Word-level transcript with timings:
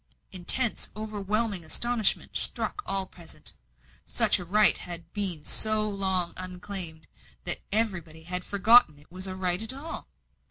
Intense, 0.31 0.89
overwhelming 0.95 1.63
astonishment 1.63 2.35
struck 2.35 2.81
all 2.87 3.05
present. 3.05 3.53
Such 4.03 4.39
a 4.39 4.45
right 4.45 4.75
had 4.79 5.13
been 5.13 5.45
so 5.45 5.87
long 5.87 6.33
unclaimed, 6.37 7.05
that 7.43 7.61
everybody 7.71 8.23
had 8.23 8.43
forgotten 8.43 8.97
it 8.97 9.11
was 9.11 9.27
a 9.27 9.35
right 9.35 9.61
at 9.61 9.73
all. 9.73 10.09